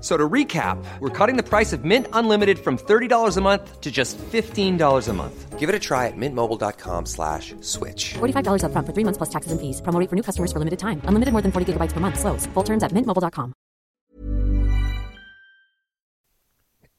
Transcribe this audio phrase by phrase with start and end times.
[0.00, 3.90] So to recap, we're cutting the price of Mint Unlimited from $30 a month to
[3.90, 5.58] just $15 a month.
[5.58, 8.14] Give it a try at mintmobile.com slash switch.
[8.14, 9.82] $45 upfront for three months plus taxes and fees.
[9.82, 11.02] Promo rate for new customers for limited time.
[11.08, 12.20] Unlimited more than 40 gigabytes per month.
[12.20, 12.46] Slows.
[12.54, 13.54] Full terms at mintmobile.com.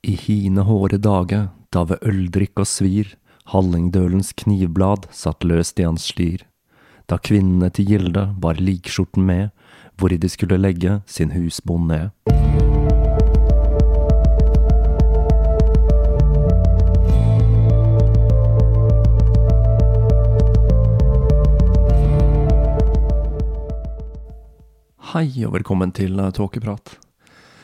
[0.03, 3.15] I hine hårde dage, da ved øldrikk og svir,
[3.51, 6.45] Hallingdølens knivblad satt løst i hans slir,
[7.09, 9.49] da kvinnene til Gilde bar likskjorten med,
[9.97, 12.48] hvori de skulle legge sin husbond ned.
[25.09, 26.91] Hei og velkommen til eh, Tåkeprat.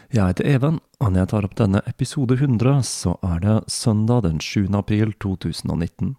[0.10, 4.24] Jeg heter Even, og når jeg tar opp denne episode 100, så er det søndag
[4.26, 4.64] den 7.
[4.74, 6.16] april 2019.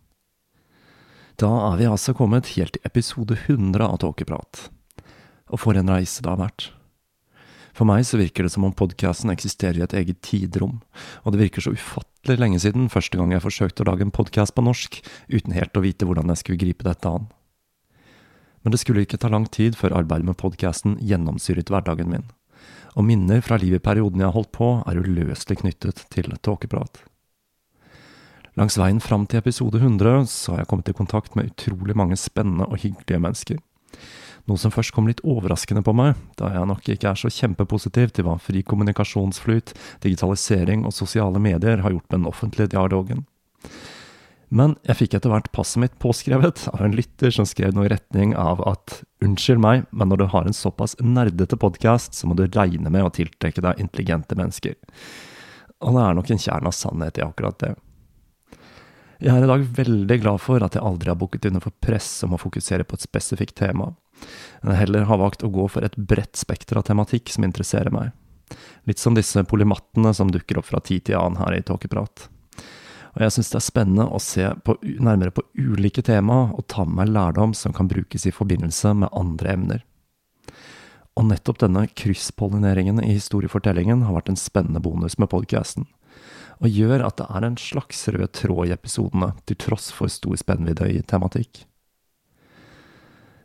[1.43, 4.69] Da er vi altså kommet helt til episode 100 av Tåkeprat.
[5.51, 6.69] Og for en reise det har vært.
[7.75, 10.79] For meg så virker det som om podkasten eksisterer i et eget tidrom,
[11.27, 14.55] og det virker så ufattelig lenge siden første gang jeg forsøkte å lage en podkast
[14.55, 15.03] på norsk,
[15.35, 17.27] uten helt å vite hvordan jeg skulle gripe dette an.
[18.67, 22.27] Men det skulle ikke ta lang tid før arbeidet med podkasten gjennomsyret hverdagen min
[22.97, 27.03] og minner fra livet i perioden jeg har holdt på, er uløselig knyttet til tåkeprat.
[28.57, 32.17] Langs veien fram til episode 100 så har jeg kommet i kontakt med utrolig mange
[32.17, 33.61] spennende og hyggelige mennesker.
[34.49, 38.15] Noe som først kom litt overraskende på meg, da jeg nok ikke er så kjempepositiv
[38.17, 39.75] til hva fri kommunikasjonsflyt,
[40.07, 43.27] digitalisering og sosiale medier har gjort med den offentlige dialogen.
[44.49, 47.91] Men jeg fikk etter hvert passet mitt påskrevet av en lytter som skrev noe i
[47.91, 52.37] retning av at unnskyld meg, men når du har en såpass nerdete podkast, så må
[52.39, 54.79] du regne med å tiltrekke deg intelligente mennesker.
[55.83, 57.75] Og det er nok en kjerne av sannhet i akkurat det.
[59.17, 62.11] Jeg er i dag veldig glad for at jeg aldri har booket under for press
[62.27, 63.95] om å fokusere på et spesifikt tema.
[64.63, 68.13] men heller har valgt å gå for et bredt spekter av tematikk som interesserer meg.
[68.85, 72.29] Litt som disse polymattene som dukker opp fra tid til annen her i Tåkeprat.
[73.17, 76.85] Og jeg syns det er spennende å se på, nærmere på ulike tema og ta
[76.85, 79.85] med meg lærdom som kan brukes i forbindelse med andre emner.
[81.17, 85.87] Og nettopp denne krysspollineringen i historiefortellingen har vært en spennende bonus med podcasten,
[86.61, 90.37] og gjør at det er en slags rød tråd i episodene, til tross for stor
[90.37, 91.65] spennvidde i tematikk.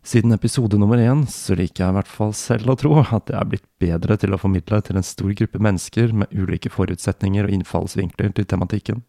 [0.04, 3.38] Siden episode nummer én så liker jeg i hvert fall selv å tro at jeg
[3.38, 7.56] er blitt bedre til å formidle til en stor gruppe mennesker med ulike forutsetninger og
[7.56, 9.04] innfallsvinkler til tematikken.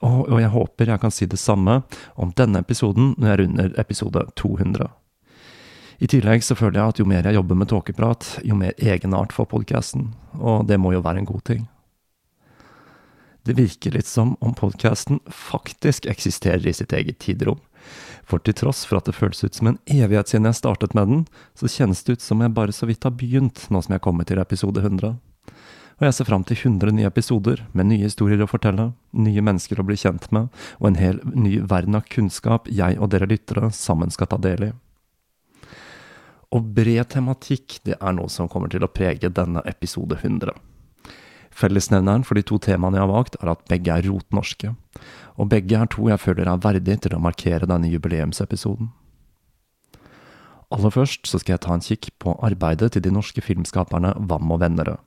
[0.00, 1.82] Og, jeg håper jeg kan si det samme
[2.16, 4.88] om denne episoden når jeg runder episode 200.
[6.00, 9.34] I tillegg så føler jeg at jo mer jeg jobber med tåkeprat, jo mer egenart
[9.36, 11.66] får podkasten, og det må jo være en god ting.
[13.44, 17.60] Det virker litt som om podkasten faktisk eksisterer i sitt eget tidrom.
[18.24, 21.08] For til tross for at det føles ut som en evighet siden jeg startet med
[21.08, 21.22] den,
[21.56, 24.28] så kjennes det ut som jeg bare så vidt har begynt nå som jeg kommer
[24.28, 25.16] til episode 100.
[26.00, 29.82] Og jeg ser fram til 100 nye episoder med nye historier å fortelle, nye mennesker
[29.82, 30.48] å bli kjent med,
[30.80, 34.70] og en hel ny verden av kunnskap jeg og dere lyttere sammen skal ta del
[34.70, 34.70] i.
[36.56, 40.56] Og bred tematikk, det er noe som kommer til å prege denne episode 100.
[41.52, 44.72] Fellesnevneren for de to temaene jeg har valgt, er at begge er rotnorske,
[45.36, 48.88] og begge er to jeg føler er verdig til å markere denne jubileumsepisoden.
[50.72, 54.54] Aller først så skal jeg ta en kikk på arbeidet til de norske filmskaperne Vam
[54.54, 55.02] og Vennerød,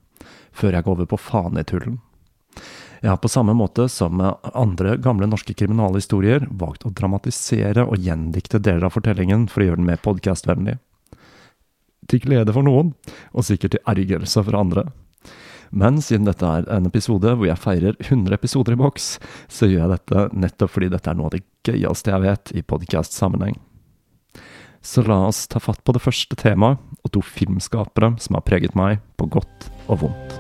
[0.53, 1.99] før jeg går over på Fanetullen.
[3.03, 8.61] Jeg har på samme måte som andre gamle norske kriminalhistorier valgt å dramatisere og gjendikte
[8.63, 10.77] deler av fortellingen for å gjøre den mer podkastvennlig.
[12.07, 12.93] Til glede for noen,
[13.35, 14.85] og sikkert til ergrelse for andre.
[15.73, 19.17] Men siden dette er en episode hvor jeg feirer 100 episoder i boks,
[19.51, 22.63] så gjør jeg dette nettopp fordi dette er noe av det gøyeste jeg vet i
[22.71, 23.57] podkastsammenheng.
[24.83, 28.75] Så la oss ta fatt på det første temaet, og to filmskapere som har preget
[28.75, 30.39] meg på godt og vondt.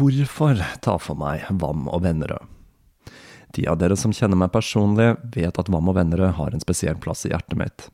[0.00, 2.42] Hvorfor ta for meg Vam og Vennerød?
[3.54, 6.98] De av dere som kjenner meg personlig, vet at Vam og Vennerød har en spesiell
[7.02, 7.88] plass i hjertet mitt.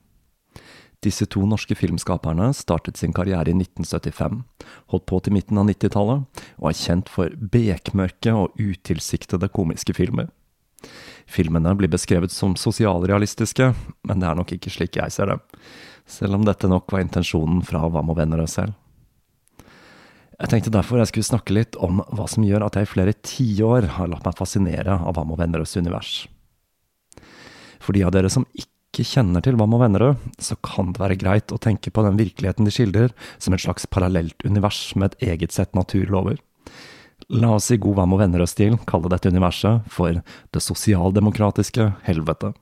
[1.04, 4.40] Disse to norske filmskaperne startet sin karriere i 1975,
[4.92, 10.30] holdt på til midten av 90-tallet, og er kjent for bekmørke og utilsiktede komiske filmer.
[11.26, 13.72] Filmene blir beskrevet som sosialrealistiske,
[14.06, 15.38] men det er nok ikke slik jeg ser det,
[16.06, 18.76] selv om dette nok var intensjonen fra Hva Vam og oss selv.
[20.36, 23.14] Jeg tenkte derfor jeg skulle snakke litt om hva som gjør at jeg i flere
[23.24, 26.26] tiår har latt meg fascinere av Hva Vam og oss univers.
[27.80, 31.18] For de av dere som ikke kjenner til Hva og Vennerød, så kan det være
[31.20, 35.32] greit å tenke på den virkeligheten de skildrer som et slags parallelt univers med et
[35.34, 36.38] eget sett naturlover.
[37.28, 42.52] La oss i god Vam og Vennerød-stil kalle dette universet for det sosialdemokratiske helvete.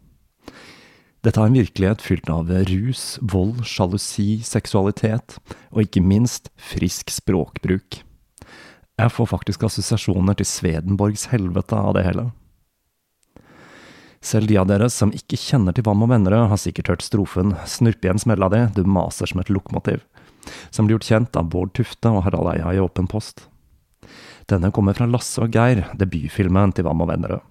[1.25, 5.39] Dette er en virkelighet fylt av rus, vold, sjalusi, seksualitet
[5.71, 8.03] og ikke minst frisk språkbruk.
[8.95, 12.29] Jeg får faktisk assosiasjoner til Svedenborgs helvete av det hele.
[14.25, 17.53] Selv de av dere som ikke kjenner til Hva og vennere, har sikkert hørt strofen
[17.69, 20.01] Snurp igjen smella di, du maser som et lokomotiv,
[20.73, 23.51] som blir gjort kjent av Bård Tufte og Harald Eia i Åpen post.
[24.49, 27.43] Denne kommer fra Lasse og Geir, debutfilmen til Hva og vennere.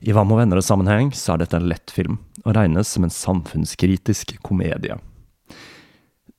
[0.00, 4.38] I Hva og venner-sammenheng så er dette en lett film, og regnes som en samfunnskritisk
[4.46, 4.94] komedie.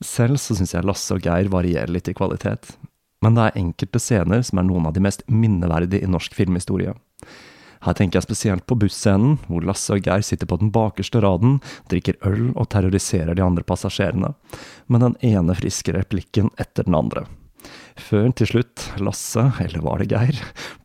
[0.02, 2.72] Selv så syns jeg Lasse og Geir varierer litt i kvalitet,
[3.22, 6.96] men det er enkelte scener som er noen av de mest minneverdige i norsk filmhistorie.
[7.82, 11.58] Her tenker jeg spesielt på busscenen, hvor Lasse og Geir sitter på den bakerste raden,
[11.90, 14.34] drikker øl og terroriserer de andre passasjerene,
[14.86, 17.26] med den ene friske replikken etter den andre.
[17.98, 20.38] Før til slutt Lasse, eller var det Geir,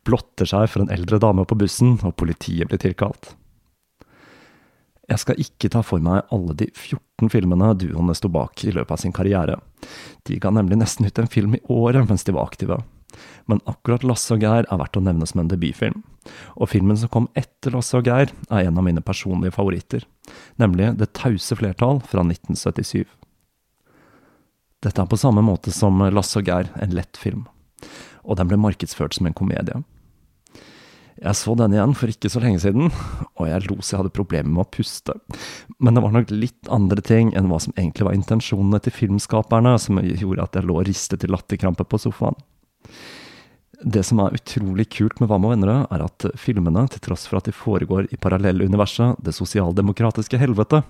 [0.06, 3.34] blotter seg for en eldre dame på bussen, og politiet blir tilkalt.
[5.08, 8.92] Jeg skal ikke ta for meg alle de 14 filmene duoene sto bak i løpet
[8.92, 9.56] av sin karriere.
[10.28, 12.76] De ga nemlig nesten ut en film i året mens de var aktive.
[13.48, 16.02] Men akkurat Lasse og Geir er verdt å nevne som en debutfilm.
[16.60, 20.04] Og filmen som kom etter Lasse og Geir, er en av mine personlige favoritter,
[20.60, 23.06] nemlig Det tause flertall fra 1977.
[24.84, 27.46] Dette er på samme måte som Lasse og Geir, en lett film,
[28.22, 29.82] og den ble markedsført som en komedie.
[31.18, 32.92] Jeg så den igjen for ikke så lenge siden,
[33.34, 35.16] og jeg lo så jeg hadde problemer med å puste.
[35.82, 39.74] Men det var nok litt andre ting enn hva som egentlig var intensjonene til filmskaperne,
[39.82, 42.38] som gjorde at jeg lå og ristet i latterkrampe på sofaen.
[43.78, 47.38] Det som er utrolig kult med Hva med venner, er at filmene, til tross for
[47.38, 50.80] at de foregår i parallelluniverset, det sosialdemokratiske helvete,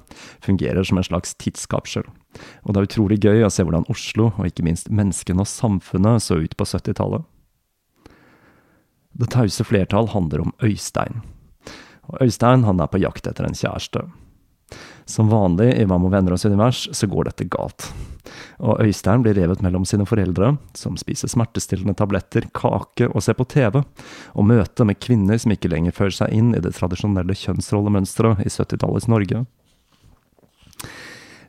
[0.45, 2.07] fungerer som en slags tidskapsel.
[2.65, 6.25] Og det er utrolig gøy å se hvordan Oslo, og ikke minst menneskene og samfunnet,
[6.25, 7.29] så ut på 70-tallet.
[9.19, 11.21] Det tause flertall handler om Øystein.
[12.09, 14.07] Og Øystein han er på jakt etter en kjæreste.
[15.09, 17.89] Som vanlig i Mamma, venner og univers, så går dette galt
[18.59, 23.47] og Øystein blir revet mellom sine foreldre, som spiser smertestillende tabletter, kake og ser på
[23.49, 23.81] TV,
[24.35, 28.51] og møter med kvinner som ikke lenger fører seg inn i det tradisjonelle kjønnsrollemønsteret i
[28.51, 29.45] 70-tallets Norge.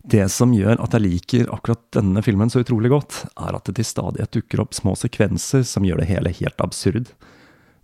[0.09, 3.77] Det som gjør at jeg liker akkurat denne filmen så utrolig godt, er at det
[3.79, 7.11] til stadighet dukker opp små sekvenser som gjør det hele helt absurd.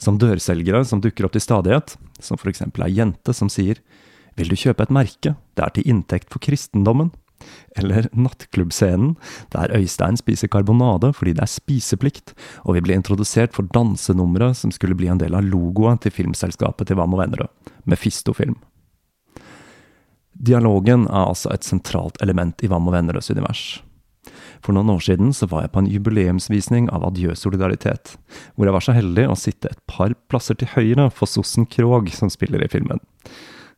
[0.02, 3.82] Som dørselgere som dukker opp til stadighet, som eksempel ei jente som sier
[4.36, 7.14] Vil du kjøpe et merke, det er til inntekt for kristendommen.
[7.76, 9.16] Eller nattklubbscenen,
[9.54, 14.72] der Øystein spiser karbonade fordi det er spiseplikt, og vi blir introdusert for dansenummeret som
[14.72, 17.52] skulle bli en del av logoen til filmselskapet til Vam og Vennerød,
[17.86, 18.56] Mefistofilm.
[20.36, 23.66] Dialogen er altså et sentralt element i Vam og Vennerøds univers.
[24.64, 28.16] For noen år siden så var jeg på en jubileumsvisning av Adjø solidaritet,
[28.56, 32.10] hvor jeg var så heldig å sitte et par plasser til høyre for Sossen Krog,
[32.16, 33.04] som spiller i filmen.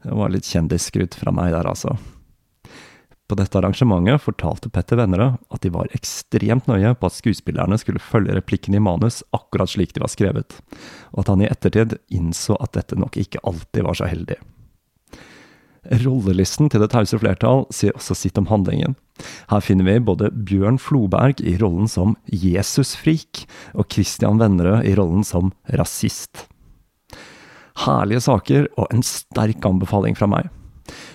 [0.04, 1.96] Det var litt kjendisskrutt fra meg der, altså.
[3.28, 8.00] På dette arrangementet fortalte Petter Vennerød at de var ekstremt nøye på at skuespillerne skulle
[8.00, 10.60] følge replikkene i manus akkurat slik de var skrevet,
[11.12, 14.40] og at han i ettertid innså at dette nok ikke alltid var så heldig.
[16.04, 18.96] Rollelisten til Det tause flertall sier også sitt om handlingen.
[19.52, 25.24] Her finner vi både Bjørn Floberg i rollen som Jesus-frik, og Christian Vennerød i rollen
[25.28, 26.48] som rasist.
[27.84, 30.50] Herlige saker og en sterk anbefaling fra meg.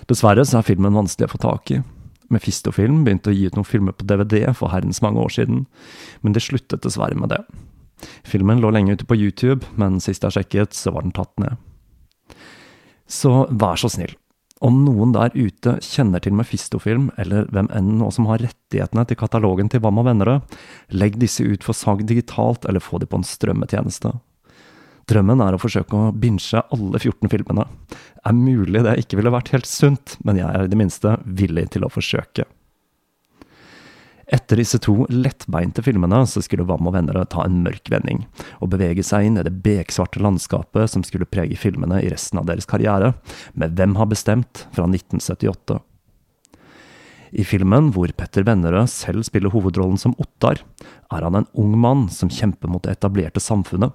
[0.07, 1.81] Dessverre så er filmen vanskelig å få tak i.
[2.33, 5.65] Mefistofilm begynte å gi ut noen filmer på DVD for herrens mange år siden,
[6.21, 7.41] men det sluttet dessverre med det.
[8.27, 11.59] Filmen lå lenge ute på YouTube, men sist jeg sjekket, så var den tatt ned.
[13.07, 14.15] Så vær så snill,
[14.63, 19.19] om noen der ute kjenner til Mefistofilm, eller hvem enn nå som har rettighetene til
[19.19, 20.55] katalogen til Vam og Vennerød,
[20.95, 24.13] legg disse ut for salg digitalt, eller få de på en strømmetjeneste.
[25.09, 27.65] Drømmen er å forsøke å binche alle 14 filmene.
[28.23, 31.69] Er mulig det ikke ville vært helt sunt, men jeg er i det minste villig
[31.75, 32.47] til å forsøke.
[34.33, 38.23] Etter disse to lettbeinte filmene så skulle Vam og venner ta en mørk vending,
[38.63, 42.47] og bevege seg inn i det beksvarte landskapet som skulle prege filmene i resten av
[42.47, 43.13] deres karriere,
[43.53, 45.81] med Hvem har bestemt fra 1978.
[47.33, 50.59] I filmen, hvor Petter Vennerød selv spiller hovedrollen som Ottar,
[51.09, 53.89] er han en ung mann som kjemper mot det etablerte samfunnet,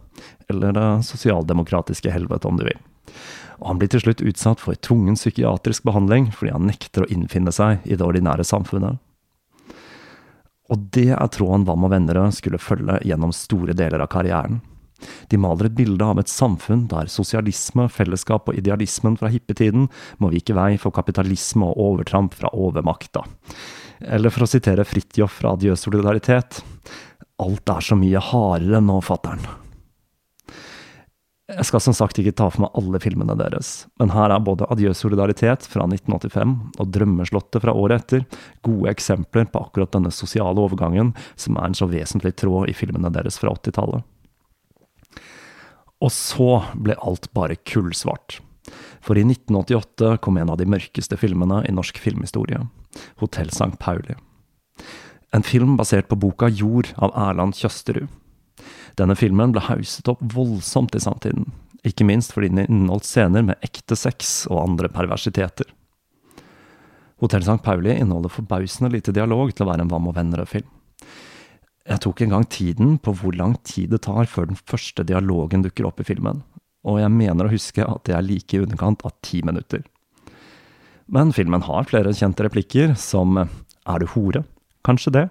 [0.50, 2.80] eller det sosialdemokratiske helvete, om du vil.
[3.58, 7.54] Og han blir til slutt utsatt for tvungen psykiatrisk behandling fordi han nekter å innfinne
[7.54, 8.98] seg i det ordinære samfunnet.
[10.68, 14.60] Og det er tråden Vam og Vennerød skulle følge gjennom store deler av karrieren.
[15.30, 19.88] De maler et bilde av et samfunn der sosialisme, fellesskap og idealismen fra hippetiden
[20.22, 23.24] må vike vei for kapitalisme og overtramp fra overmakta.
[24.00, 26.60] Eller for å sitere Fridtjof fra Adjø solidaritet,
[27.38, 29.46] alt er så mye hardere nå, fatter'n.
[31.48, 34.66] Jeg skal som sagt ikke ta for meg alle filmene deres, men her er både
[34.68, 38.26] Adjø solidaritet fra 1985 og Drømmeslottet fra året etter
[38.66, 43.08] gode eksempler på akkurat denne sosiale overgangen som er en så vesentlig tråd i filmene
[43.14, 44.04] deres fra 80-tallet.
[46.04, 48.38] Og så ble alt bare kullsvart.
[49.02, 52.60] For i 1988 kom en av de mørkeste filmene i norsk filmhistorie,
[53.22, 53.74] Hotell St.
[53.80, 54.16] Pauli.
[55.34, 58.08] En film basert på boka Jord av Erland Kjøsterud.
[58.98, 61.50] Denne filmen ble hauset opp voldsomt i samtiden,
[61.86, 65.68] ikke minst fordi den inneholdt scener med ekte sex og andre perversiteter.
[67.22, 67.62] Hotell St.
[67.62, 70.66] Pauli inneholder forbausende lite dialog til å være en Vam og Vennerød-film.
[71.88, 75.62] Jeg tok en gang tiden på hvor lang tid det tar før den første dialogen
[75.64, 76.42] dukker opp i filmen,
[76.84, 79.86] og jeg mener å huske at det er like i underkant av ti minutter.
[81.08, 84.42] Men filmen har flere kjente replikker, som Er du hore?
[84.84, 85.26] Kanskje det?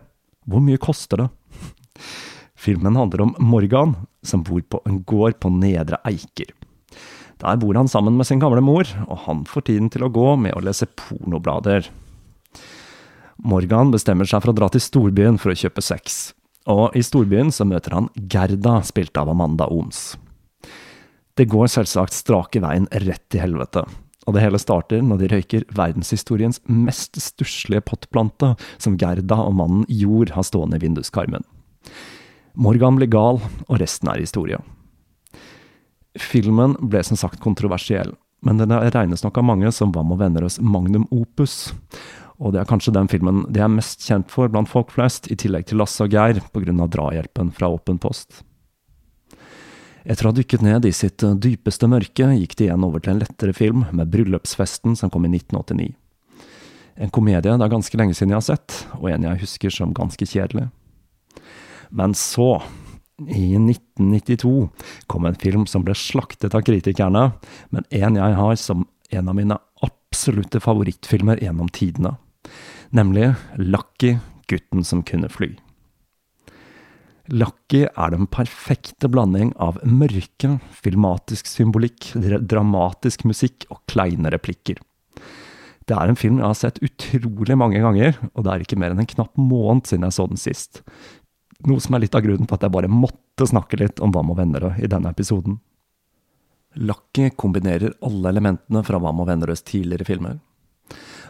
[0.50, 1.28] Hvor mye koster det?
[2.58, 3.94] Filmen handler om Morgan,
[4.26, 6.50] som bor på en gård på Nedre Eiker.
[7.38, 10.32] Der bor han sammen med sin gamle mor, og han får tiden til å gå
[10.42, 11.86] med å lese pornoblader.
[13.38, 16.34] Morgan bestemmer seg for å dra til storbyen for å kjøpe sex,
[16.68, 20.18] og i storbyen så møter han Gerda, spilt av Amanda Oms.
[21.38, 23.86] Det går selvsagt strake veien rett til helvete,
[24.28, 29.86] og det hele starter når de røyker verdenshistoriens mest stusslige pottplante, som Gerda og mannen
[29.88, 31.46] Jord har stående i vinduskarmen.
[32.58, 34.58] Morgan blir gal, og resten er historie.
[36.18, 40.60] Filmen ble som sagt kontroversiell, men den regnes nok av mange som Vam og hos
[40.60, 41.72] magnum opus.
[42.38, 45.38] Og det er kanskje den filmen de er mest kjent for blant folk flest, i
[45.40, 46.88] tillegg til Lasse og Geir, pga.
[46.88, 48.44] drahjelpen fra Åpen post.
[50.08, 53.24] Etter å ha dykket ned i sitt dypeste mørke, gikk de igjen over til en
[53.24, 55.96] lettere film, med Bryllupsfesten, som kom i 1989.
[56.98, 59.96] En komedie det er ganske lenge siden jeg har sett, og en jeg husker som
[59.98, 60.70] ganske kjedelig.
[61.90, 62.62] Men så,
[63.28, 64.70] i 1992,
[65.10, 67.32] kom en film som ble slaktet av kritikerne,
[67.74, 72.16] men en jeg har som en av mine absolutte favorittfilmer gjennom tidene.
[72.96, 74.18] Nemlig Lucky,
[74.48, 75.52] gutten som kunne fly.
[77.28, 84.80] Lucky er den perfekte blanding av mørke, filmatisk symbolikk, dramatisk musikk og kleine replikker.
[85.88, 88.94] Det er en film jeg har sett utrolig mange ganger, og det er ikke mer
[88.94, 90.82] enn en knapp måned siden jeg så den sist.
[91.68, 94.32] Noe som er litt av grunnen til at jeg bare måtte snakke litt om Vam
[94.32, 95.60] og Vennerød i denne episoden.
[96.78, 100.38] Lucky kombinerer alle elementene fra Vam og Vennerøds tidligere filmer.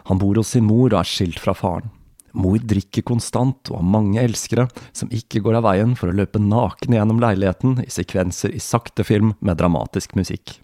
[0.06, 1.90] Han bor hos sin mor og er skilt fra faren.
[2.38, 6.40] Mor drikker konstant og har mange elskere som ikke går av veien for å løpe
[6.42, 10.58] nakne gjennom leiligheten i sekvenser i sakte film med dramatisk musikk.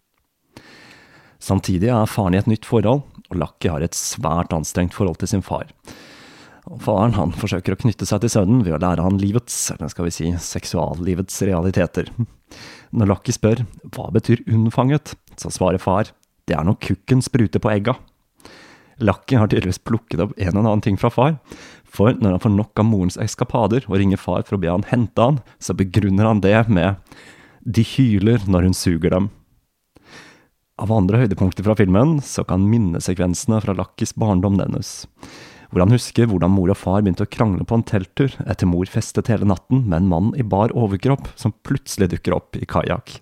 [1.43, 5.33] Samtidig er faren i et nytt forhold, og Lucky har et svært anstrengt forhold til
[5.33, 5.67] sin far,
[6.65, 9.91] og faren han forsøker å knytte seg til sønnen ved å lære han livets, eller
[9.93, 12.09] skal vi si seksuallivets realiteter.
[12.95, 16.13] Når Lucky spør hva betyr unnfanget, så svarer far
[16.49, 17.97] det er når kukken spruter på egga.
[19.03, 21.39] Lucky har tydeligvis plukket opp en og annen ting fra far,
[21.85, 24.87] for når han får nok av morens eskapader og ringer far for å be han
[24.91, 27.01] hente han, så begrunner han det med
[27.65, 29.31] de hyler når hun suger dem.
[30.83, 35.05] Av andre høydepunkter fra filmen så kan minnesekvensene fra Lakkis barndom nevnes.
[35.71, 38.91] Hvor han husker hvordan mor og far begynte å krangle på en telttur etter mor
[38.91, 43.21] festet hele natten med en mann i bar overkropp som plutselig dukker opp i kajakk.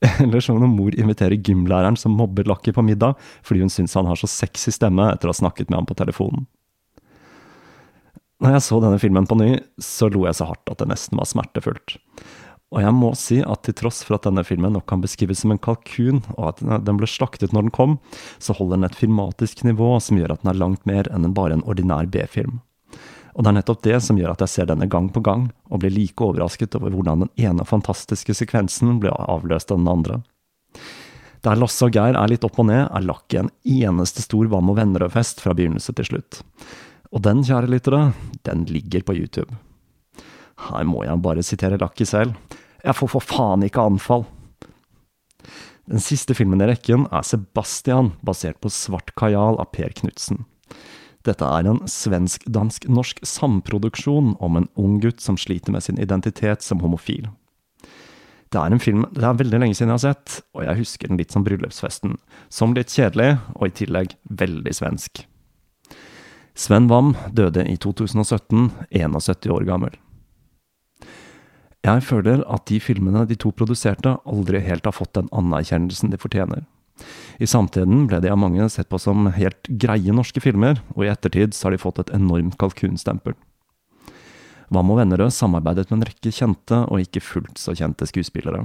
[0.22, 4.08] Eller som når mor inviterer gymlæreren som mobber Lucky på middag fordi hun syns han
[4.10, 6.46] har så sexy stemme etter å ha snakket med ham på telefonen.
[8.44, 11.16] Når jeg så denne filmen på ny, så lo jeg så hardt at det nesten
[11.16, 11.96] var smertefullt.
[12.74, 15.54] Og jeg må si at til tross for at denne filmen nok kan beskrives som
[15.54, 17.96] en kalkun, og at den ble slaktet når den kom,
[18.42, 21.56] så holder den et filmatisk nivå som gjør at den er langt mer enn bare
[21.56, 22.58] en ordinær B-film.
[23.36, 25.82] Og det er nettopp det som gjør at jeg ser denne gang på gang, og
[25.82, 30.22] blir like overrasket over hvordan den ene fantastiske sekvensen ble avløst av den andre.
[31.44, 34.72] Der Lasse og Geir er litt opp og ned, er Lakk en eneste stor Vam
[34.72, 36.40] og Vennerød-fest fra begynnelse til slutt.
[37.12, 38.00] Og den, kjære lyttere,
[38.48, 39.52] den ligger på YouTube.
[40.66, 42.34] Her må jeg bare sitere Lakki selv.
[42.82, 44.24] Jeg får for faen ikke anfall.
[45.86, 50.46] Den siste filmen i rekken er Sebastian, basert på Svart kajal av Per Knutsen.
[51.26, 56.84] Dette er en svensk-dansk-norsk samproduksjon om en ung gutt som sliter med sin identitet som
[56.84, 57.26] homofil.
[58.54, 61.10] Det er en film det er veldig lenge siden jeg har sett, og jeg husker
[61.10, 62.14] den litt som bryllupsfesten.
[62.48, 65.24] Som litt kjedelig, og i tillegg veldig svensk.
[66.56, 69.98] Sven Wam døde i 2017, 71 år gammel.
[71.86, 76.18] Jeg føler at de filmene de to produserte, aldri helt har fått den anerkjennelsen de
[76.18, 76.64] fortjener.
[77.42, 81.10] I samtiden ble de av mange sett på som helt greie norske filmer, og i
[81.12, 83.36] ettertid så har de fått et enormt kalkunstempel.
[84.72, 88.64] Wam og Vennerød samarbeidet med en rekke kjente og ikke fullt så kjente skuespillere.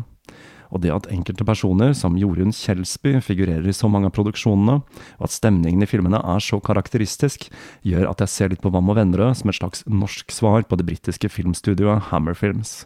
[0.71, 4.79] Og det at enkelte personer, som Jorunn Kjelsby, figurerer i så mange av produksjonene,
[5.19, 7.50] og at stemningen i filmene er så karakteristisk,
[7.83, 10.79] gjør at jeg ser litt på Wam og Vennerød som et slags norsk svar på
[10.79, 12.85] det britiske filmstudioet Hammer Films.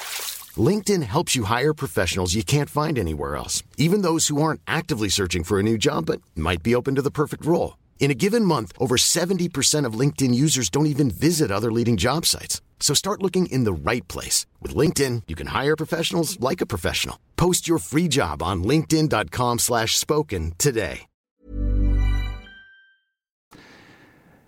[0.57, 5.07] LinkedIn helps you hire professionals you can't find anywhere else, even those who aren't actively
[5.07, 7.77] searching for a new job but might be open to the perfect role.
[7.99, 12.25] In a given month, over 70% of LinkedIn users don't even visit other leading job
[12.25, 12.59] sites.
[12.81, 14.45] So start looking in the right place.
[14.59, 17.17] With LinkedIn, you can hire professionals like a professional.
[17.37, 21.07] Post your free job on linkedin.com slash spoken today.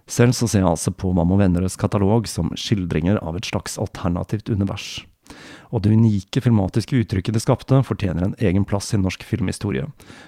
[0.08, 4.50] Selv så ser jeg altså på Mamma Vennerøds katalog som skildringer av et slags alternativt
[4.50, 5.06] univers.
[5.74, 9.88] Og det unike filmatiske uttrykket det skapte, fortjener en egen plass i norsk filmhistorie.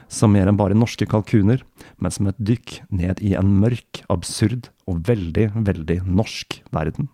[0.10, 1.62] Som mer enn bare norske kalkuner,
[2.02, 7.12] men som et dykk ned i en mørk, absurd og veldig, veldig norsk verden.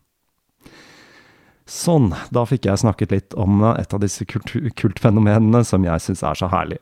[1.72, 6.40] Sånn, da fikk jeg snakket litt om et av disse kultfenomenene som jeg syns er
[6.40, 6.82] så herlig.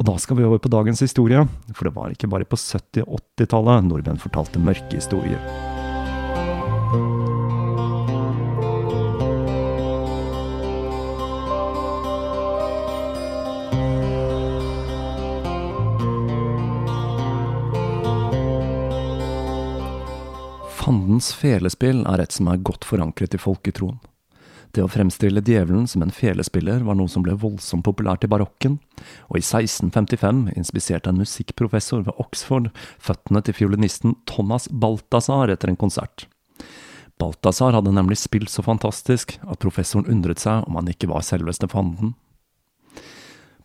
[0.00, 3.04] Og da skal vi over på dagens historie, for det var ikke bare på 70-
[3.06, 5.79] og 80-tallet nordmenn fortalte mørke historier.
[20.90, 24.00] Fandens felespill er et som er godt forankret i folketroen.
[24.74, 28.80] Det å fremstille djevelen som en felespiller var noe som ble voldsomt populært i barokken,
[29.30, 32.66] og i 1655 inspiserte en musikkprofessor ved Oxford
[32.98, 36.24] føttene til fiolinisten Thomas Balthazar etter en konsert.
[37.22, 41.68] Balthazar hadde nemlig spilt så fantastisk at professoren undret seg om han ikke var selveste
[41.70, 42.16] fanden.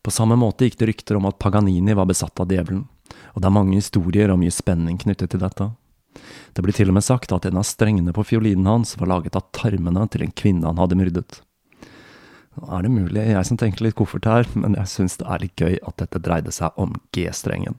[0.05, 2.85] På samme måte gikk det rykter om at Paganini var besatt av djevelen,
[3.33, 5.71] og det er mange historier og mye spenning knyttet til dette.
[6.55, 9.35] Det blir til og med sagt at en av strengene på fiolinen hans var laget
[9.35, 11.41] av tarmene til en kvinne han hadde myrdet.
[12.55, 15.41] Nå er det mulig jeg som tenker litt koffert her, men jeg syns det er
[15.43, 17.75] litt gøy at dette dreide seg om G-strengen.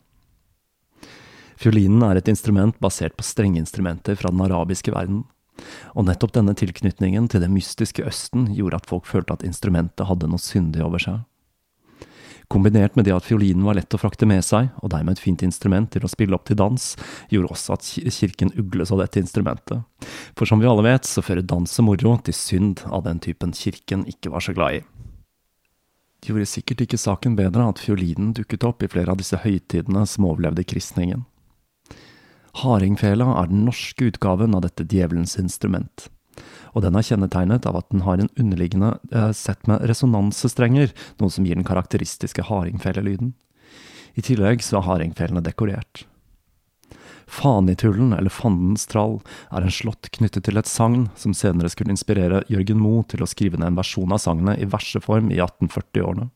[1.57, 5.25] Fiolinen er et instrument basert på strengeinstrumenter fra den arabiske verden,
[5.97, 10.29] og nettopp denne tilknytningen til det mystiske Østen gjorde at folk følte at instrumentet hadde
[10.29, 11.25] noe syndig over seg.
[12.53, 15.43] Kombinert med det at fiolinen var lett å frakte med seg, og dermed et fint
[15.43, 16.85] instrument til å spille opp til dans,
[17.33, 19.83] gjorde også at kirken ugles av dette instrumentet.
[20.39, 23.55] For som vi alle vet, så fører dans og moro til synd av den typen
[23.57, 24.85] kirken ikke var så glad i.
[26.23, 30.07] Det gjorde sikkert ikke saken bedre at fiolinen dukket opp i flere av disse høytidene
[30.09, 31.27] som overlevde kristningen.
[32.63, 36.09] Hardingfela er den norske utgaven av dette djevelens instrument.
[36.75, 41.33] Og den er kjennetegnet av at den har en underliggende eh, sett med resonansestrenger, noe
[41.33, 43.35] som gir den karakteristiske hardingfelelyden.
[44.17, 46.07] I tillegg så er hardingfelene dekorert.
[47.27, 49.19] Fanitullen, eller Fandens trall,
[49.51, 53.29] er en slått knyttet til et sagn som senere skulle inspirere Jørgen Moe til å
[53.29, 56.31] skrive ned en versjon av sagnet i verseform i 1840-årene.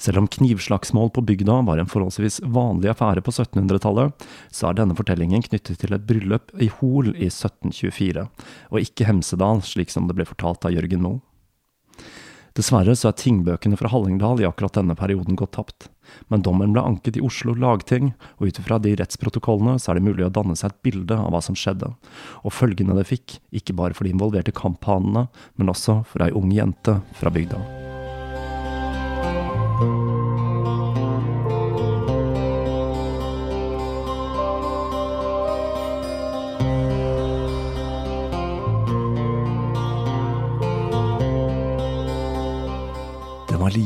[0.00, 4.96] Selv om knivslagsmål på bygda var en forholdsvis vanlig affære på 1700-tallet, så er denne
[4.98, 8.26] fortellingen knyttet til et bryllup i Hol i 1724,
[8.70, 11.22] og ikke Hemsedal, slik som det ble fortalt av Jørgen Moe.
[12.54, 15.88] Dessverre så er tingbøkene fra Hallingdal i akkurat denne perioden gått tapt,
[16.30, 20.06] men dommen ble anket i Oslo lagting, og ut ifra de rettsprotokollene så er det
[20.06, 21.90] mulig å danne seg et bilde av hva som skjedde,
[22.46, 25.26] og følgene det fikk, ikke bare for de involverte kamphanene,
[25.58, 27.83] men også for ei ung jente fra bygda.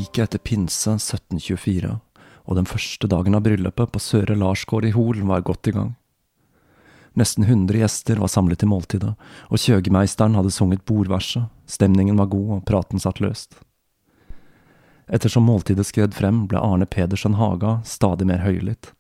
[0.09, 2.01] Like etter pinse 1724,
[2.49, 5.95] og den første dagen av bryllupet på Søre Larsgård i Hol var godt i gang.
[7.19, 9.15] Nesten 100 gjester var samlet til måltidet,
[9.51, 13.59] og kjøgemeisteren hadde sunget bordverset, stemningen var god og praten satt løst.
[15.09, 18.93] Ettersom måltidet skred frem, ble Arne Pedersen Haga stadig mer høylytt.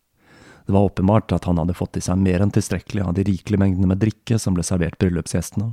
[0.67, 3.61] Det var åpenbart at han hadde fått i seg mer enn tilstrekkelig av de rikelige
[3.61, 5.73] mengdene med drikke som ble servert bryllupsgjestene.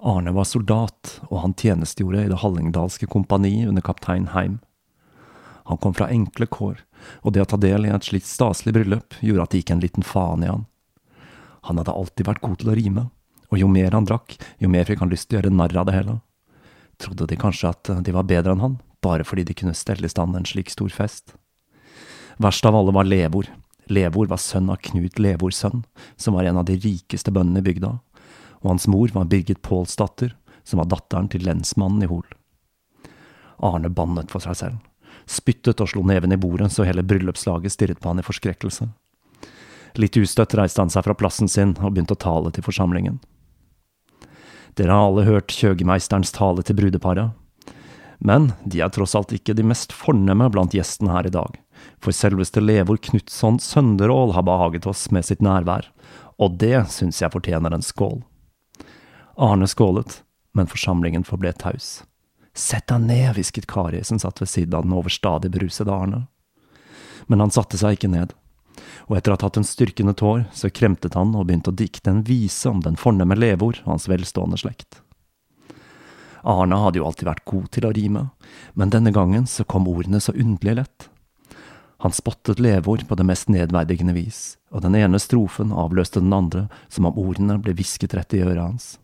[0.00, 4.58] Arne var soldat, og han tjenestegjorde i det hallingdalske kompani under kaptein Heim.
[5.68, 6.80] Han kom fra enkle kår,
[7.22, 9.84] og det å ta del i et slikt staselig bryllup gjorde at det gikk en
[9.84, 10.64] liten faen i han.
[11.68, 13.06] Han hadde alltid vært god til å rime,
[13.52, 15.90] og jo mer han drakk, jo mer fikk han lyst til å gjøre narr av
[15.90, 16.16] det hele.
[17.00, 20.12] Trodde de kanskje at de var bedre enn han, bare fordi de kunne stelle i
[20.12, 21.34] stand en slik stor fest?
[22.40, 23.50] Verst av alle var Levor.
[23.92, 25.84] Levor var sønn av Knut Levors sønn,
[26.16, 27.98] som var en av de rikeste bøndene i bygda,
[28.60, 32.26] og hans mor var Birgit Pålsdatter, som var datteren til lensmannen i Hol.
[33.60, 34.78] Arne bannet for seg selv,
[35.28, 38.88] spyttet og slo neven i bordet så hele bryllupslaget stirret på han i forskrekkelse.
[39.98, 43.18] Litt ustøtt reiste han seg fra plassen sin og begynte å tale til forsamlingen.
[44.78, 47.34] Dere har alle hørt kjøgemeisterens tale til brudeparet.
[48.20, 51.56] Men de er tross alt ikke de mest fornemme blant gjestene her i dag,
[51.98, 55.88] for selveste Levor Knutson Sønderål har behaget oss med sitt nærvær,
[56.40, 58.20] og det syns jeg fortjener en skål.
[59.40, 60.22] Arne skålet,
[60.52, 62.02] men forsamlingen forble taus.
[62.52, 66.26] Sett deg ned, hvisket Kari, som satt ved siden av den overstadig berusede Arne.
[67.24, 68.34] Men han satte seg ikke ned,
[69.08, 72.12] og etter å ha tatt en styrkende tår, så kremtet han og begynte å dikte
[72.12, 75.00] en vise om den fornemme Levor og hans velstående slekt.
[76.44, 78.28] Arne hadde jo alltid vært god til å rime,
[78.76, 81.08] men denne gangen så kom ordene så underlig lett.
[82.04, 86.68] Han spottet Levor på det mest nedverdigende vis, og den ene strofen avløste den andre
[86.92, 88.98] som om ordene ble hvisket rett i øret hans.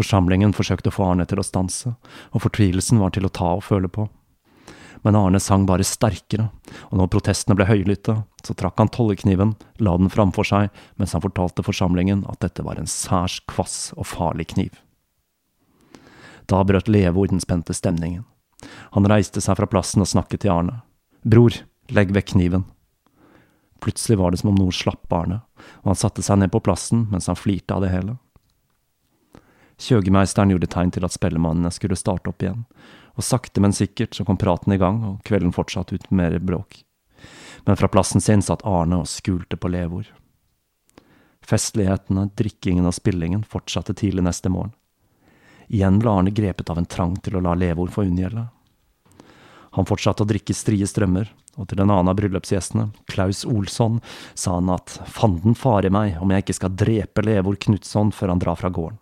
[0.00, 1.92] Forsamlingen forsøkte å få Arne til å stanse,
[2.32, 4.06] og fortvilelsen var til å ta og føle på.
[5.04, 6.48] Men Arne sang bare sterkere,
[6.88, 10.68] og når protestene ble høylytte, så trakk han tollekniven, la den framfor seg,
[11.00, 14.72] mens han fortalte forsamlingen at dette var en særs kvass og farlig kniv.
[16.48, 18.24] Da brøt Leve den spente stemningen.
[18.96, 20.80] Han reiste seg fra plassen og snakket til Arne.
[21.24, 21.54] Bror,
[21.92, 22.64] legg vekk kniven.
[23.80, 25.42] Plutselig var det som om noe slapp Arne,
[25.84, 28.18] og han satte seg ned på plassen mens han flirte av det hele.
[29.80, 32.66] Kjøgemeisteren gjorde tegn til at spellemannene skulle starte opp igjen,
[33.16, 36.38] og sakte, men sikkert så kom praten i gang, og kvelden fortsatte ut med mer
[36.44, 36.82] bråk.
[37.64, 40.06] Men fra plassen sin satt Arne og skulte på Levor.
[41.44, 44.72] Festlighetene, drikkingen og spillingen fortsatte tidlig neste morgen.
[45.70, 48.48] Igjen ble Arne grepet av en trang til å la Levor få unngjelde.
[49.76, 54.00] Han fortsatte å drikke strie strømmer, og til en annen av bryllupsgjestene, Klaus Olsson,
[54.34, 58.42] sa han at fanden fare meg om jeg ikke skal drepe Levor Knutson før han
[58.42, 58.98] drar fra gården.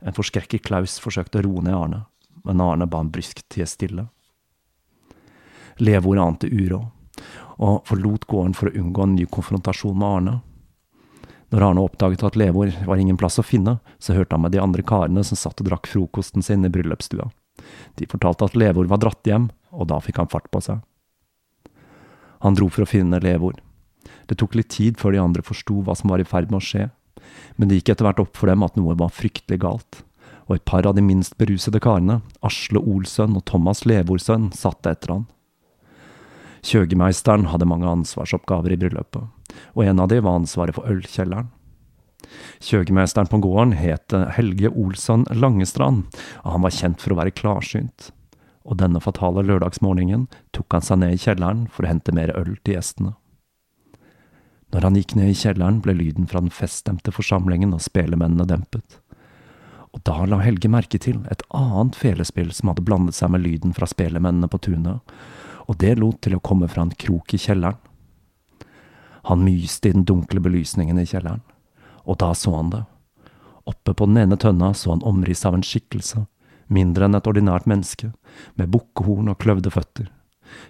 [0.00, 2.04] En forskrekket Klaus forsøkte å roe ned Arne,
[2.44, 4.06] men Arne ba ham bryskt tie stille.
[5.80, 6.88] Levor ante uråd,
[7.60, 10.36] og forlot gården for å unngå en ny konfrontasjon med Arne.
[11.50, 14.62] Når Arne oppdaget at Leveord var ingen plass å finne, så hørte han med de
[14.62, 17.28] andre karene som satt og drakk frokosten sin i bryllupsstua.
[17.98, 20.80] De fortalte at Leveord var dratt hjem, og da fikk han fart på seg.
[22.40, 23.58] Han dro for å finne Leveord.
[24.30, 26.64] Det tok litt tid før de andre forsto hva som var i ferd med å
[26.64, 26.86] skje,
[27.56, 30.02] men det gikk etter hvert opp for dem at noe var fryktelig galt,
[30.48, 35.14] og et par av de minst berusede karene, Asle Olsøn og Thomas Levorsønn, satte etter
[35.14, 35.28] han.
[36.66, 39.28] Kjøgemeisteren hadde mange ansvarsoppgaver i bryllupet,
[39.74, 41.48] og en av de var ansvaret for ølkjelleren.
[42.60, 46.10] Kjøgemeisteren på gården het Helge Olsson Langestrand,
[46.44, 48.10] og han var kjent for å være klarsynt.
[48.68, 52.52] Og denne fatale lørdagsmorgenen tok han seg ned i kjelleren for å hente mer øl
[52.60, 53.14] til gjestene.
[54.70, 59.00] Når han gikk ned i kjelleren, ble lyden fra den feststemte forsamlingen og spelemennene dempet.
[59.90, 63.74] Og da la Helge merke til et annet felespill som hadde blandet seg med lyden
[63.74, 65.02] fra spelemennene på tunet,
[65.66, 67.78] og det lot til å komme fra en krok i kjelleren.
[69.28, 71.42] Han myste i den dunkle belysningen i kjelleren,
[72.06, 72.84] og da så han det.
[73.68, 76.24] Oppe på den ene tønna så han omriss av en skikkelse,
[76.70, 78.12] mindre enn et ordinært menneske,
[78.54, 80.08] med bukkehorn og kløvde føtter.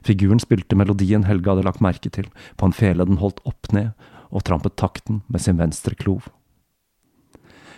[0.07, 3.93] Figuren spilte melodien Helge hadde lagt merke til, på en fele den holdt opp ned,
[4.31, 6.29] og trampet takten med sin venstre klov.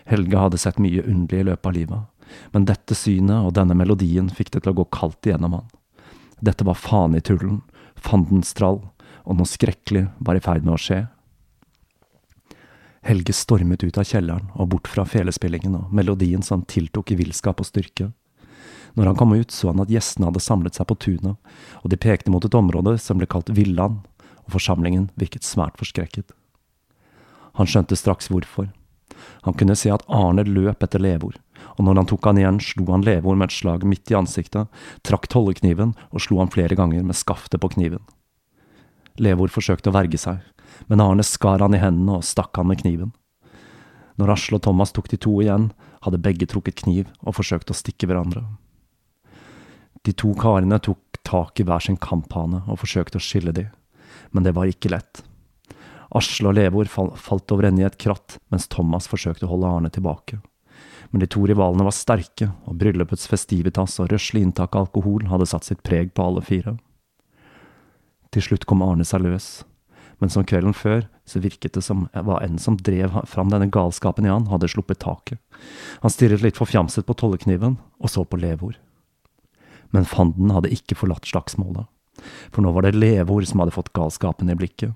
[0.09, 4.31] Helge hadde sett mye underlig i løpet av livet, men dette synet og denne melodien
[4.33, 5.69] fikk det til å gå kaldt igjennom han.
[6.43, 7.61] Dette var faen i tullen,
[7.95, 8.81] fandens trall,
[9.23, 11.05] og noe skrekkelig var i ferd med å skje.
[13.07, 17.63] Helge stormet ut av kjelleren og bort fra felespillingen og melodien som tiltok i villskap
[17.63, 18.11] og styrke.
[18.95, 21.39] Når han kom ut, så han at gjestene hadde samlet seg på tunet,
[21.81, 24.03] og de pekte mot et område som ble kalt Villand,
[24.45, 26.35] og forsamlingen virket svært forskrekket.
[27.57, 28.69] Han skjønte straks hvorfor.
[29.47, 31.37] Han kunne se at Arne løp etter Levor,
[31.77, 34.69] og når han tok han igjen, slo han Levor med et slag midt i ansiktet,
[35.07, 38.03] trakk tollekniven og slo han flere ganger med skaftet på kniven.
[39.21, 40.41] Levor forsøkte å verge seg,
[40.89, 43.13] men Arne skar han i hendene og stakk han med kniven.
[44.21, 45.71] Når Asle og Thomas tok de to igjen,
[46.05, 48.45] hadde begge trukket kniv og forsøkt å stikke hverandre.
[50.03, 53.69] De to karene tok tak i hver sin kamphane og forsøkte å skille de,
[54.35, 55.23] men det var ikke lett.
[56.13, 59.93] Asle og Levor falt over ende i et kratt, mens Thomas forsøkte å holde Arne
[59.93, 60.43] tilbake.
[61.13, 65.49] Men de to rivalene var sterke, og bryllupets festivitas og røslig inntak av alkohol hadde
[65.49, 66.77] satt sitt preg på alle fire.
[68.33, 69.63] Til slutt kom Arne seg løs,
[70.21, 74.27] men som kvelden før så virket det som hva enn som drev fram denne galskapen
[74.27, 75.41] i han, hadde sluppet taket.
[76.03, 78.77] Han stirret litt forfjamset på tollekniven, og så på Levor
[79.93, 81.87] men fanden hadde ikke forlatt slagsmålet.
[82.53, 84.93] For nå var det Levor som hadde fått galskapen i blikket.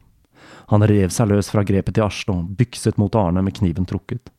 [0.72, 4.30] Han rev seg løs fra grepet til Asle og bykset mot Arne med kniven trukket.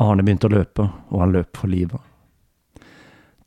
[0.00, 2.00] Arne begynte å løpe, og han løp for livet.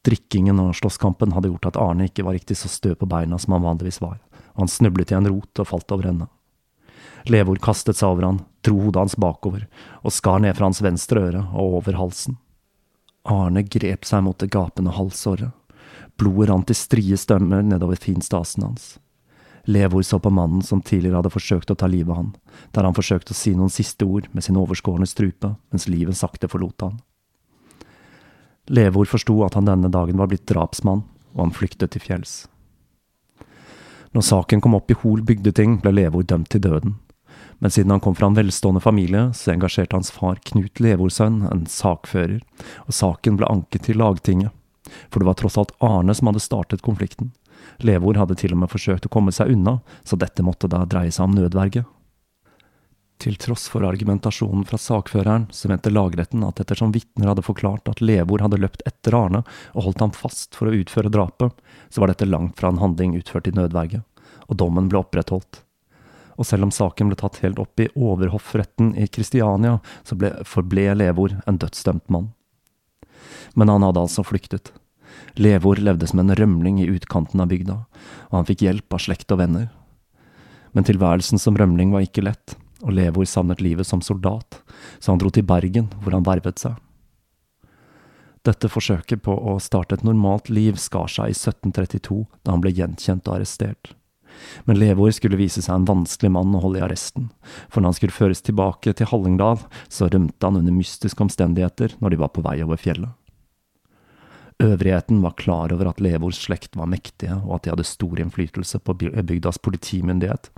[0.04, 3.56] Drikkingen og slåsskampen hadde gjort at Arne ikke var riktig så stø på beina som
[3.56, 4.20] han vanligvis var,
[4.54, 6.28] og han snublet i en rot og falt over ende.
[7.32, 9.64] Levor kastet seg over han, dro hodet hans bakover
[10.02, 12.36] og skar ned fra hans venstre øre og over halsen.
[13.24, 15.54] Arne grep seg mot det gapende halsåret.
[16.20, 18.98] Blodet rant i strie stønner nedover finstasen hans.
[19.66, 22.32] Levor så på mannen som tidligere hadde forsøkt å ta livet av han,
[22.76, 26.50] der han forsøkte å si noen siste ord med sin overskårne strupe, mens livet sakte
[26.52, 26.98] forlot han.
[28.68, 32.34] Levor forsto at han denne dagen var blitt drapsmann, og han flyktet til fjells.
[34.14, 37.00] Når saken kom opp i Hol bygdeting, ble Levor dømt til døden.
[37.60, 41.64] Men siden han kom fra en velstående familie, så engasjerte hans far Knut Levorsønn en
[41.72, 42.42] sakfører,
[42.86, 44.52] og saken ble anket til lagtinget.
[45.10, 47.32] For det var tross alt Arne som hadde startet konflikten.
[47.84, 51.12] Levor hadde til og med forsøkt å komme seg unna, så dette måtte da dreie
[51.14, 51.86] seg om nødverge.
[53.24, 58.02] Til tross for argumentasjonen fra sakføreren, så mente lagretten at ettersom vitner hadde forklart at
[58.04, 61.54] Levor hadde løpt etter Arne og holdt ham fast for å utføre drapet,
[61.88, 64.02] så var dette langt fra en handling utført i nødverge,
[64.50, 65.62] og dommen ble opprettholdt.
[66.36, 70.90] Og selv om saken ble tatt helt opp i overhoffretten i Kristiania, så ble, forble
[70.98, 72.34] Levor en dødsdømt mann.
[73.54, 74.74] Men han hadde altså flyktet.
[75.40, 77.80] Levor levde som en rømling i utkanten av bygda,
[78.30, 79.70] og han fikk hjelp av slekt og venner.
[80.74, 84.60] Men tilværelsen som rømling var ikke lett, og Levor savnet livet som soldat,
[85.00, 86.78] så han dro til Bergen, hvor han vervet seg.
[88.44, 92.74] Dette forsøket på å starte et normalt liv skar seg i 1732, da han ble
[92.76, 93.94] gjenkjent og arrestert.
[94.70, 97.32] Men Levor skulle vise seg en vanskelig mann å holde i arresten,
[97.70, 102.14] for når han skulle føres tilbake til Hallingdal, så rømte han under mystiske omstendigheter når
[102.14, 103.14] de var på vei over fjellet.
[104.64, 108.80] Øvrigheten var klar over at Levors slekt var mektige, og at de hadde stor innflytelse
[108.80, 110.52] på bygdas politimyndighet.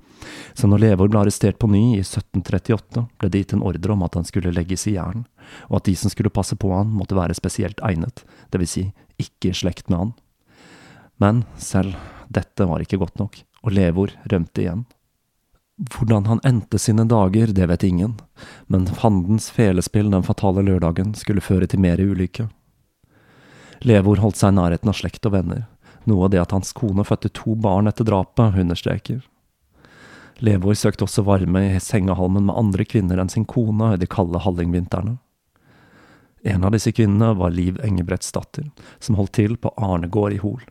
[0.54, 4.04] Så når Levor ble arrestert på ny i 1738, ble det gitt en ordre om
[4.06, 5.26] at han skulle legges i jern,
[5.70, 8.86] og at de som skulle passe på han, måtte være spesielt egnet, vil si
[9.22, 10.14] ikke i slekt med han.
[11.22, 11.96] Men selv
[12.32, 14.86] dette var ikke godt nok, og Levor rømte igjen.
[15.92, 18.14] Hvordan han endte sine dager, det vet ingen,
[18.72, 22.48] men fandens felespill den fatale lørdagen skulle føre til mer ulykke.
[23.84, 25.66] Levor holdt seg i nærheten av slekt og venner,
[26.08, 29.20] noe av det at hans kone fødte to barn etter drapet, understreker.
[30.44, 34.42] Levor søkte også varme i sengehalmen med andre kvinner enn sin kone i de kalde
[34.46, 35.18] hallingvintrene.
[36.46, 40.62] En av disse kvinnene var Liv Engebrettsdatter, som holdt til på Arnegård i Hol.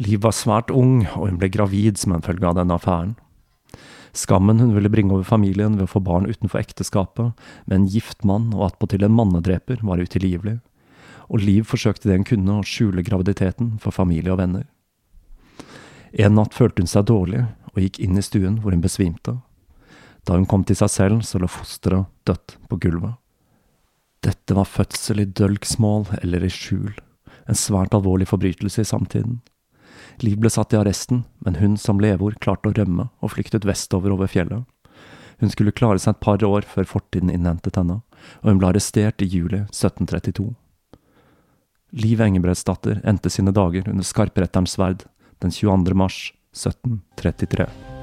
[0.00, 3.14] Liv var svært ung, og hun ble gravid som en følge av denne affæren.
[4.14, 7.34] Skammen hun ville bringe over familien ved å få barn utenfor ekteskapet,
[7.66, 10.60] med en gift mann og attpåtil en mannedreper, var utilgivelig
[11.28, 14.66] og Liv forsøkte det hun kunne å skjule graviditeten for familie og venner.
[16.14, 19.38] En natt følte hun seg dårlig og gikk inn i stuen hvor hun besvimte.
[20.24, 23.16] Da hun kom til seg selv, så lå fosteret dødt på gulvet.
[24.24, 26.94] Dette var fødsel i dølgsmål eller i skjul,
[27.44, 29.42] en svært alvorlig forbrytelse i samtiden.
[30.22, 34.14] Liv ble satt i arresten, men hun som leveord klarte å rømme og flyktet vestover
[34.14, 34.62] over fjellet.
[35.42, 38.02] Hun skulle klare seg et par år før fortiden innhentet henne,
[38.42, 40.52] og hun ble arrestert i juli 1732.
[41.94, 45.06] Liv Engebrettsdatter endte sine dager under skarpretterens sverd
[45.42, 45.98] den 22.
[45.98, 47.93] mars 1733.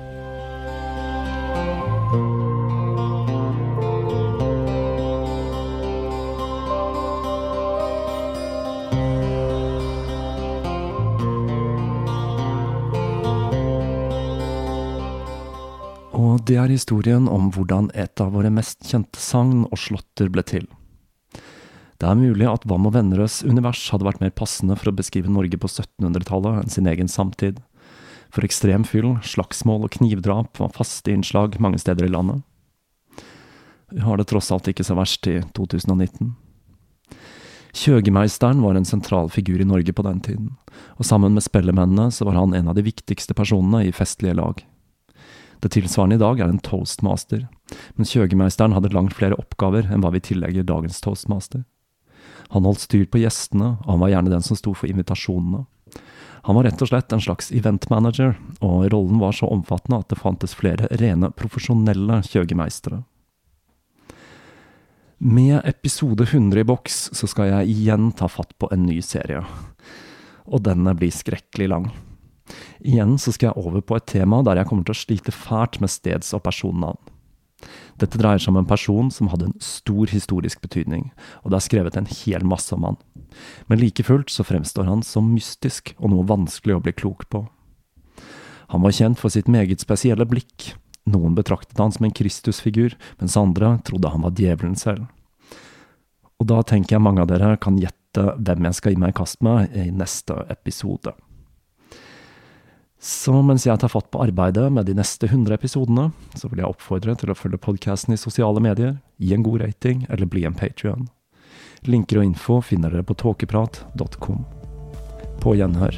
[16.42, 20.64] Det er historien om hvordan et av våre mest kjente sagn og slåtter ble til.
[22.02, 25.30] Det er mulig at Vam og Vennerøds univers hadde vært mer passende for å beskrive
[25.30, 27.60] Norge på 1700-tallet enn sin egen samtid.
[28.34, 32.42] For ekstrem fyll, slagsmål og knivdrap var faste innslag mange steder i landet.
[33.92, 36.34] Vi har det tross alt ikke så verst i 2019.
[37.78, 40.52] Kjøgemeisteren var en sentral figur i Norge på den tiden,
[40.98, 44.64] og sammen med spellemennene så var han en av de viktigste personene i festlige lag.
[45.62, 47.46] Det tilsvarende i dag er en toastmaster,
[47.96, 51.64] men kjøgemeisteren hadde langt flere oppgaver enn hva vi tillegger dagens toastmaster.
[52.52, 55.64] Han holdt styr på gjestene, og han var gjerne den som sto for invitasjonene.
[56.50, 58.34] Han var rett og slett en slags eventmanager,
[58.66, 63.04] og rollen var så omfattende at det fantes flere rene profesjonelle kjøgemeistere.
[65.22, 69.44] Med episode 100 i boks så skal jeg igjen ta fatt på en ny serie.
[70.50, 71.92] Og denne blir skrekkelig lang.
[72.82, 75.80] Igjen så skal jeg over på et tema der jeg kommer til å slite fælt
[75.82, 77.00] med steds- og personnavn.
[78.02, 81.12] Dette dreier seg om en person som hadde en stor historisk betydning,
[81.44, 82.98] og det er skrevet en hel masse om han.
[83.70, 87.46] Men like fullt så fremstår han som mystisk og noe vanskelig å bli klok på.
[88.74, 90.72] Han var kjent for sitt meget spesielle blikk.
[91.12, 95.10] Noen betraktet han som en Kristusfigur, mens andre trodde han var djevelen selv.
[96.40, 99.18] Og da tenker jeg mange av dere kan gjette hvem jeg skal gi meg i
[99.20, 101.14] kast med i neste episode.
[103.02, 106.70] Så mens jeg tar fatt på arbeidet med de neste 100 episodene, så vil jeg
[106.70, 110.58] oppfordre til å følge podkasten i sosiale medier, gi en god rating eller bli en
[110.58, 111.08] patrion.
[111.90, 114.46] Linker og info finner dere på tåkeprat.com.
[115.42, 115.98] På gjenhør.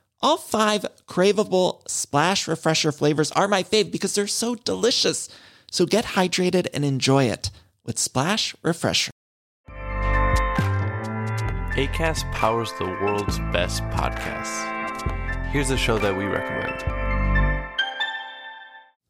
[0.23, 5.29] All five craveable splash refresher flavors are my fave because they're so delicious.
[5.71, 7.49] So get hydrated and enjoy it
[7.85, 9.11] with Splash Refresher.
[11.75, 15.47] ACAST powers the world's best podcasts.
[15.51, 17.10] Here's a show that we recommend.